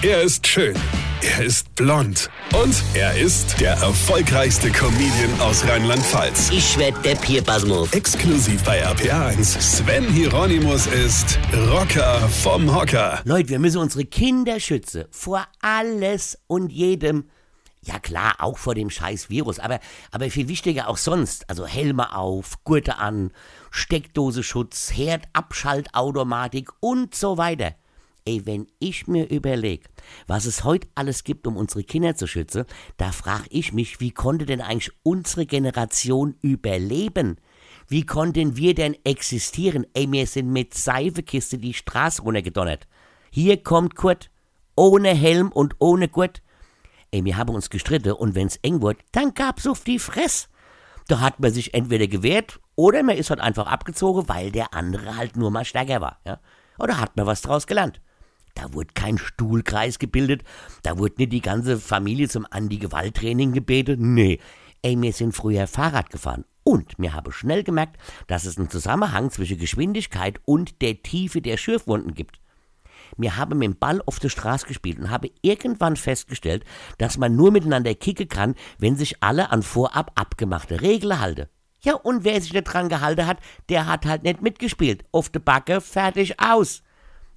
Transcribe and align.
Er 0.00 0.22
ist 0.22 0.46
schön. 0.46 0.76
Er 1.22 1.44
ist 1.44 1.74
blond. 1.74 2.30
Und 2.54 2.84
er 2.94 3.18
ist 3.18 3.60
der 3.60 3.72
erfolgreichste 3.72 4.70
Comedian 4.70 5.40
aus 5.40 5.66
Rheinland-Pfalz. 5.66 6.50
Ich 6.52 6.78
werd 6.78 7.04
der 7.04 7.16
Pierpasmus. 7.16 7.92
Exklusiv 7.92 8.62
bei 8.62 8.86
RPA1. 8.86 9.60
Sven 9.60 10.04
Hieronymus 10.04 10.86
ist 10.86 11.36
Rocker 11.72 12.20
vom 12.28 12.72
Hocker. 12.72 13.20
Leute, 13.24 13.48
wir 13.48 13.58
müssen 13.58 13.78
unsere 13.78 14.04
Kinder 14.04 14.60
schützen. 14.60 15.06
Vor 15.10 15.44
alles 15.60 16.38
und 16.46 16.70
jedem. 16.70 17.28
Ja 17.82 17.98
klar, 17.98 18.36
auch 18.38 18.56
vor 18.56 18.76
dem 18.76 18.90
scheiß 18.90 19.30
Virus, 19.30 19.58
aber, 19.58 19.80
aber 20.12 20.30
viel 20.30 20.46
wichtiger 20.46 20.88
auch 20.88 20.96
sonst. 20.96 21.50
Also 21.50 21.66
Helme 21.66 22.14
auf, 22.14 22.62
Gurte 22.62 22.98
an, 22.98 23.32
Steckdosenschutz, 23.72 24.92
Herdabschaltautomatik 24.92 26.68
und 26.78 27.16
so 27.16 27.36
weiter. 27.36 27.74
Ey, 28.28 28.44
wenn 28.44 28.66
ich 28.78 29.06
mir 29.06 29.30
überlege, 29.30 29.88
was 30.26 30.44
es 30.44 30.62
heute 30.62 30.86
alles 30.94 31.24
gibt, 31.24 31.46
um 31.46 31.56
unsere 31.56 31.82
Kinder 31.82 32.14
zu 32.14 32.26
schützen, 32.26 32.66
da 32.98 33.10
frage 33.10 33.46
ich 33.48 33.72
mich, 33.72 34.00
wie 34.00 34.10
konnte 34.10 34.44
denn 34.44 34.60
eigentlich 34.60 34.92
unsere 35.02 35.46
Generation 35.46 36.34
überleben? 36.42 37.38
Wie 37.86 38.04
konnten 38.04 38.54
wir 38.58 38.74
denn 38.74 38.94
existieren? 39.02 39.86
Ey, 39.94 40.12
wir 40.12 40.26
sind 40.26 40.52
mit 40.52 40.74
Seifekiste 40.74 41.56
die 41.56 41.72
Straße 41.72 42.20
runtergedonnert. 42.20 42.86
Hier 43.30 43.62
kommt 43.62 43.94
Kurt, 43.94 44.30
ohne 44.76 45.14
Helm 45.14 45.50
und 45.50 45.76
ohne 45.78 46.08
Gurt. 46.08 46.42
Ey, 47.10 47.24
wir 47.24 47.38
haben 47.38 47.54
uns 47.54 47.70
gestritten 47.70 48.12
und 48.12 48.34
wenn's 48.34 48.56
eng 48.56 48.82
wird, 48.82 48.98
dann 49.12 49.32
gab's 49.32 49.66
auf 49.66 49.84
die 49.84 49.98
Fress. 49.98 50.50
Da 51.06 51.20
hat 51.20 51.40
man 51.40 51.50
sich 51.50 51.72
entweder 51.72 52.08
gewehrt 52.08 52.60
oder 52.76 53.02
man 53.02 53.16
ist 53.16 53.30
halt 53.30 53.40
einfach 53.40 53.68
abgezogen, 53.68 54.28
weil 54.28 54.52
der 54.52 54.74
andere 54.74 55.16
halt 55.16 55.38
nur 55.38 55.50
mal 55.50 55.64
stärker 55.64 56.02
war. 56.02 56.20
Ja? 56.26 56.40
Oder 56.78 57.00
hat 57.00 57.16
man 57.16 57.24
was 57.24 57.40
draus 57.40 57.66
gelernt? 57.66 58.02
Da 58.60 58.74
wurde 58.74 58.92
kein 58.92 59.18
Stuhlkreis 59.18 60.00
gebildet, 60.00 60.42
da 60.82 60.98
wurde 60.98 61.14
nicht 61.18 61.32
die 61.32 61.40
ganze 61.40 61.78
Familie 61.78 62.28
zum 62.28 62.44
Anti-Gewalt-Training 62.50 63.52
gebetet. 63.52 64.00
Nee, 64.00 64.40
ey, 64.82 65.00
wir 65.00 65.12
sind 65.12 65.32
früher 65.32 65.68
Fahrrad 65.68 66.10
gefahren. 66.10 66.44
Und 66.64 66.98
mir 66.98 67.14
habe 67.14 67.32
schnell 67.32 67.62
gemerkt, 67.62 67.98
dass 68.26 68.44
es 68.44 68.58
einen 68.58 68.68
Zusammenhang 68.68 69.30
zwischen 69.30 69.58
Geschwindigkeit 69.58 70.40
und 70.44 70.82
der 70.82 71.02
Tiefe 71.02 71.40
der 71.40 71.56
Schürfwunden 71.56 72.14
gibt. 72.14 72.40
Wir 73.16 73.36
haben 73.36 73.58
mit 73.58 73.66
dem 73.66 73.78
Ball 73.78 74.02
auf 74.06 74.18
der 74.18 74.28
Straße 74.28 74.66
gespielt 74.66 74.98
und 74.98 75.08
habe 75.08 75.30
irgendwann 75.40 75.96
festgestellt, 75.96 76.64
dass 76.98 77.16
man 77.16 77.36
nur 77.36 77.52
miteinander 77.52 77.94
kicken 77.94 78.28
kann, 78.28 78.54
wenn 78.78 78.96
sich 78.96 79.22
alle 79.22 79.50
an 79.50 79.62
vorab 79.62 80.10
abgemachte 80.16 80.80
Regeln 80.80 81.20
halten. 81.20 81.46
Ja, 81.80 81.94
und 81.94 82.24
wer 82.24 82.40
sich 82.40 82.52
nicht 82.52 82.64
dran 82.64 82.88
gehalten 82.88 83.26
hat, 83.26 83.38
der 83.68 83.86
hat 83.86 84.04
halt 84.04 84.24
nicht 84.24 84.42
mitgespielt. 84.42 85.04
Auf 85.12 85.28
der 85.30 85.40
Backe, 85.40 85.80
fertig, 85.80 86.40
aus. 86.40 86.82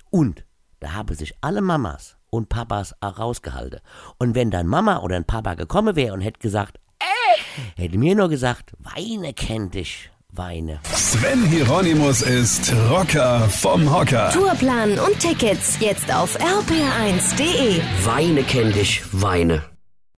Und 0.09 0.43
da 0.81 0.93
haben 0.93 1.15
sich 1.15 1.35
alle 1.41 1.61
Mamas 1.61 2.17
und 2.29 2.49
Papas 2.49 2.95
auch 2.99 3.19
rausgehalten. 3.19 3.79
Und 4.17 4.35
wenn 4.35 4.51
dann 4.51 4.67
Mama 4.67 4.99
oder 4.99 5.15
ein 5.15 5.25
Papa 5.25 5.53
gekommen 5.53 5.95
wäre 5.95 6.13
und 6.13 6.21
hätte 6.21 6.39
gesagt, 6.39 6.79
äh, 6.99 7.81
hätte 7.81 7.97
mir 7.97 8.15
nur 8.15 8.29
gesagt, 8.29 8.73
Weine 8.79 9.33
kennt 9.33 9.75
dich, 9.75 10.09
Weine. 10.29 10.79
Sven 10.83 11.45
Hieronymus 11.45 12.23
ist 12.23 12.73
Rocker 12.89 13.47
vom 13.49 13.93
Hocker. 13.93 14.31
Tourplan 14.31 14.97
und 14.99 15.19
Tickets 15.19 15.77
jetzt 15.79 16.11
auf 16.13 16.37
rpr1.de. 16.39 17.81
Weine 18.03 18.43
kennt 18.43 18.75
dich, 18.75 19.03
Weine. 19.11 19.70